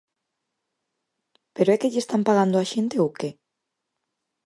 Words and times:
¡¿Pero 1.55 1.69
é 1.75 1.79
que 1.81 1.91
lle 1.91 2.01
están 2.03 2.21
pagando 2.29 2.59
á 2.61 2.63
xente 2.73 2.95
ou 3.03 3.09
que?! 3.19 3.29